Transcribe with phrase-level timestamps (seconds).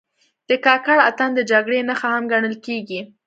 [0.49, 3.01] د کاکړ اتن د جګړې نښه هم ګڼل کېږي.